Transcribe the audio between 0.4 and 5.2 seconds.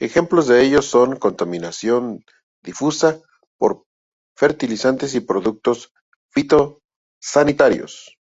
de ello son la contaminación difusa por fertilizantes y